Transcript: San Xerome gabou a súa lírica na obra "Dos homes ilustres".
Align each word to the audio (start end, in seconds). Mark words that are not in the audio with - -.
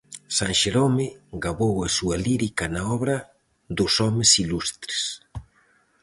San 0.37 0.51
Xerome 0.59 1.07
gabou 1.43 1.75
a 1.87 1.89
súa 1.97 2.15
lírica 2.25 2.65
na 2.75 2.81
obra 2.95 3.15
"Dos 3.77 3.93
homes 4.01 4.29
ilustres". 4.43 5.01